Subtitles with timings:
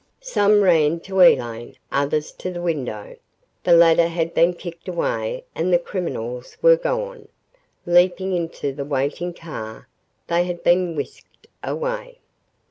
[0.23, 3.17] Some ran to Elaine, others to the window.
[3.63, 7.27] The ladder had been kicked away and the criminals were gone.
[7.85, 9.87] Leaping into the waiting car,
[10.25, 12.17] they had been whisked away.